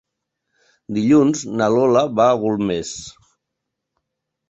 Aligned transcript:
Dilluns 0.97 1.45
na 1.61 1.69
Lola 1.75 2.03
va 2.23 2.29
a 2.33 2.43
Golmés. 2.47 2.99